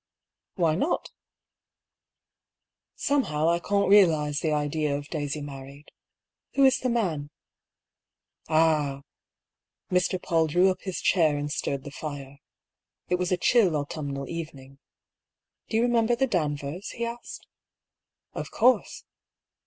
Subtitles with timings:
[0.55, 1.11] "Why not?"
[2.41, 5.91] *' Somehow I can't realise the idea of Daisy married.
[6.55, 7.29] Who is the man?""
[8.49, 9.03] Ah!"
[9.91, 10.19] Mr.
[10.19, 12.39] Paull drew up his chair and stirred the fire.
[13.09, 14.79] It was a chill autumnal evening."
[15.69, 17.45] Do you re member the Danvers?" he asked.
[18.33, 19.03] "Of course."